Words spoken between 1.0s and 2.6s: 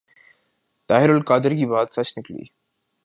القادری کی بات سچ نکلی۔